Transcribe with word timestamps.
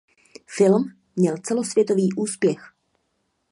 Film 0.47 0.93
měl 1.15 1.37
celosvětový 1.37 2.13
úspěch. 2.13 2.73